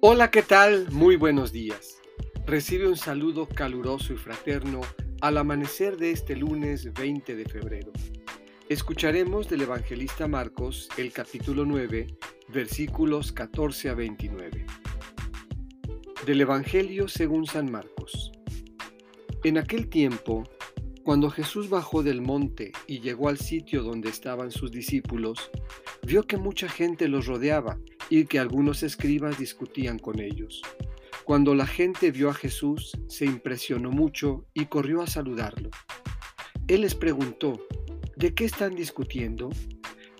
[0.00, 0.90] Hola, ¿qué tal?
[0.92, 2.02] Muy buenos días.
[2.46, 4.82] Recibe un saludo caluroso y fraterno
[5.22, 7.92] al amanecer de este lunes 20 de febrero.
[8.68, 12.08] Escucharemos del evangelista Marcos el capítulo 9,
[12.48, 14.66] versículos 14 a 29.
[16.26, 18.32] Del Evangelio según San Marcos.
[19.44, 20.44] En aquel tiempo,
[21.04, 25.50] cuando Jesús bajó del monte y llegó al sitio donde estaban sus discípulos,
[26.02, 27.78] vio que mucha gente los rodeaba
[28.10, 30.62] y que algunos escribas discutían con ellos.
[31.24, 35.70] Cuando la gente vio a Jesús, se impresionó mucho y corrió a saludarlo.
[36.68, 37.60] Él les preguntó,
[38.16, 39.50] ¿de qué están discutiendo?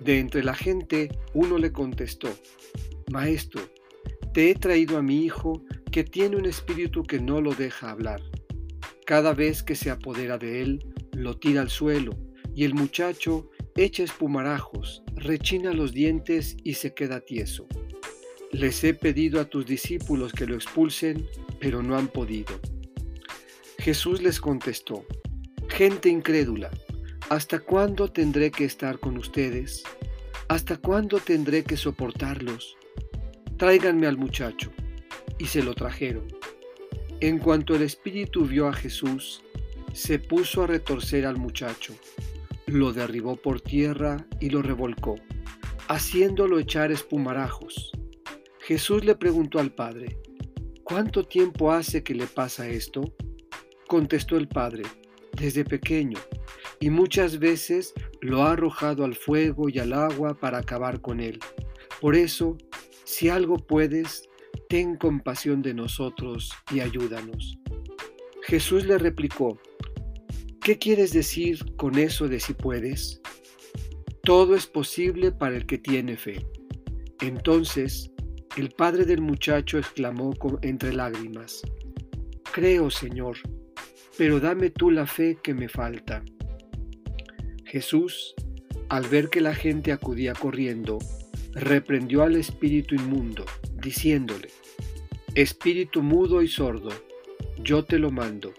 [0.00, 2.28] De entre la gente uno le contestó,
[3.10, 3.62] Maestro,
[4.32, 8.20] te he traído a mi hijo que tiene un espíritu que no lo deja hablar.
[9.06, 12.12] Cada vez que se apodera de él, lo tira al suelo
[12.54, 17.66] y el muchacho echa espumarajos, rechina los dientes y se queda tieso.
[18.52, 21.26] Les he pedido a tus discípulos que lo expulsen,
[21.58, 22.60] pero no han podido.
[23.78, 25.04] Jesús les contestó,
[25.68, 26.70] Gente incrédula,
[27.30, 29.82] ¿hasta cuándo tendré que estar con ustedes?
[30.46, 32.76] ¿Hasta cuándo tendré que soportarlos?
[33.56, 34.70] Tráiganme al muchacho.
[35.38, 36.28] Y se lo trajeron.
[37.18, 39.42] En cuanto el espíritu vio a Jesús,
[39.92, 41.94] se puso a retorcer al muchacho
[42.74, 45.14] lo derribó por tierra y lo revolcó,
[45.88, 47.92] haciéndolo echar espumarajos.
[48.60, 50.18] Jesús le preguntó al padre,
[50.82, 53.14] ¿cuánto tiempo hace que le pasa esto?
[53.86, 54.82] Contestó el padre,
[55.36, 56.18] desde pequeño,
[56.80, 61.38] y muchas veces lo ha arrojado al fuego y al agua para acabar con él.
[62.00, 62.58] Por eso,
[63.04, 64.28] si algo puedes,
[64.68, 67.56] ten compasión de nosotros y ayúdanos.
[68.42, 69.60] Jesús le replicó,
[70.64, 73.20] ¿Qué quieres decir con eso de si puedes?
[74.22, 76.46] Todo es posible para el que tiene fe.
[77.20, 78.10] Entonces,
[78.56, 80.32] el padre del muchacho exclamó
[80.62, 81.60] entre lágrimas,
[82.50, 83.36] Creo, Señor,
[84.16, 86.24] pero dame tú la fe que me falta.
[87.66, 88.34] Jesús,
[88.88, 90.98] al ver que la gente acudía corriendo,
[91.52, 93.44] reprendió al espíritu inmundo,
[93.82, 94.48] diciéndole,
[95.34, 96.88] Espíritu mudo y sordo,
[97.62, 98.54] yo te lo mando,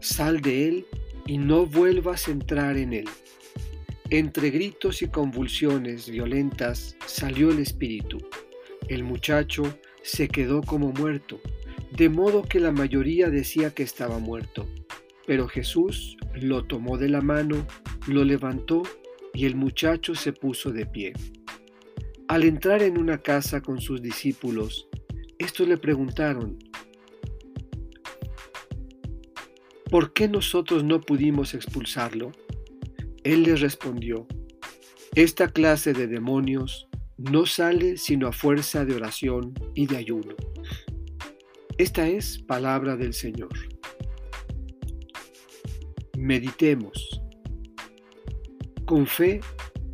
[0.00, 0.86] sal de él
[1.26, 3.08] y no vuelvas a entrar en él.
[4.10, 8.18] Entre gritos y convulsiones violentas salió el espíritu.
[8.88, 11.40] El muchacho se quedó como muerto,
[11.90, 14.66] de modo que la mayoría decía que estaba muerto.
[15.26, 17.66] Pero Jesús lo tomó de la mano,
[18.06, 18.82] lo levantó
[19.32, 21.12] y el muchacho se puso de pie.
[22.28, 24.88] Al entrar en una casa con sus discípulos,
[25.38, 26.58] estos le preguntaron,
[29.94, 32.32] ¿por qué nosotros no pudimos expulsarlo?
[33.22, 34.26] Él les respondió,
[35.14, 40.34] esta clase de demonios no sale sino a fuerza de oración y de ayuno.
[41.78, 43.52] Esta es palabra del Señor.
[46.18, 47.22] Meditemos.
[48.86, 49.42] Con fe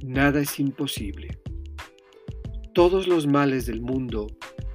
[0.02, 1.38] nada es imposible.
[2.72, 4.28] Todos los males del mundo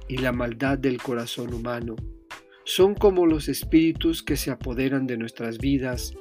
[0.06, 1.96] y la maldad del corazón humano
[2.66, 6.14] son como los espíritus que se apoderan de nuestras vidas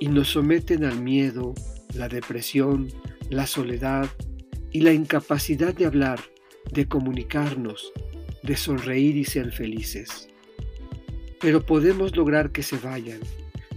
[0.00, 1.54] y nos someten al miedo,
[1.94, 2.88] la depresión,
[3.28, 4.08] la soledad
[4.72, 6.18] y la incapacidad de hablar,
[6.72, 7.92] de comunicarnos,
[8.42, 10.30] de sonreír y ser felices.
[11.38, 13.20] Pero podemos lograr que se vayan,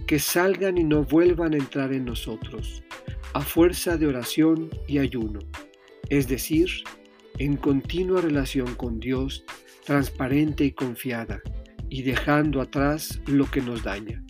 [0.06, 2.82] que salgan y no vuelvan a entrar en nosotros,
[3.34, 5.40] a fuerza de oración y ayuno,
[6.08, 6.70] es decir,
[7.36, 9.44] en continua relación con Dios,
[9.84, 11.42] transparente y confiada,
[11.88, 14.22] y dejando atrás lo que nos daña.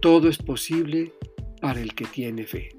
[0.00, 1.12] Todo es posible
[1.60, 2.70] para el que tiene fe.